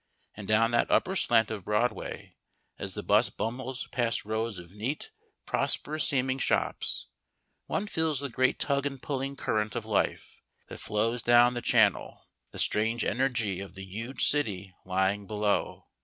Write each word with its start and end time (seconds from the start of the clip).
And 0.33 0.47
down 0.47 0.71
that 0.71 0.89
upper 0.89 1.15
slant 1.15 1.51
of 1.51 1.65
Broadway, 1.65 2.35
as 2.79 2.95
the 2.95 3.03
bus 3.03 3.29
bumbles 3.29 3.85
past 3.91 4.25
rows 4.25 4.57
of 4.57 4.71
neat 4.71 5.11
prosperous 5.45 6.07
seeming 6.07 6.39
shops, 6.39 7.05
one 7.67 7.85
feels 7.85 8.19
the 8.21 8.27
great 8.29 8.57
tug 8.57 8.87
and 8.87 8.99
pulling 8.99 9.35
current 9.35 9.75
of 9.75 9.85
life 9.85 10.41
that 10.69 10.79
flows 10.79 11.21
down 11.21 11.53
the 11.53 11.61
channel, 11.61 12.25
the 12.49 12.57
strange 12.57 13.05
energy 13.05 13.59
of 13.59 13.75
the 13.75 13.85
huge 13.85 14.25
city 14.27 14.73
lying 14.85 15.27
below. 15.27 15.85